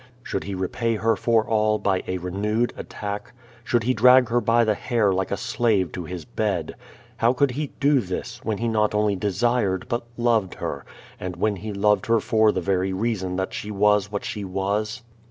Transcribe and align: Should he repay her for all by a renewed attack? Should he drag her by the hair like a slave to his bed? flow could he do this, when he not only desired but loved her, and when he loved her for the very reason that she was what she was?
Should 0.23 0.45
he 0.45 0.55
repay 0.55 0.95
her 0.95 1.15
for 1.15 1.45
all 1.47 1.77
by 1.77 2.01
a 2.07 2.17
renewed 2.17 2.73
attack? 2.75 3.33
Should 3.63 3.83
he 3.83 3.93
drag 3.93 4.29
her 4.29 4.41
by 4.41 4.63
the 4.63 4.73
hair 4.73 5.13
like 5.13 5.29
a 5.29 5.37
slave 5.37 5.91
to 5.91 6.05
his 6.05 6.25
bed? 6.25 6.73
flow 7.19 7.35
could 7.35 7.51
he 7.51 7.67
do 7.79 7.99
this, 7.99 8.43
when 8.43 8.57
he 8.57 8.67
not 8.67 8.95
only 8.95 9.15
desired 9.15 9.87
but 9.87 10.07
loved 10.17 10.55
her, 10.55 10.85
and 11.19 11.35
when 11.35 11.57
he 11.57 11.71
loved 11.71 12.07
her 12.07 12.19
for 12.19 12.51
the 12.51 12.61
very 12.61 12.93
reason 12.93 13.35
that 13.35 13.53
she 13.53 13.69
was 13.69 14.11
what 14.11 14.25
she 14.25 14.43
was? 14.43 15.03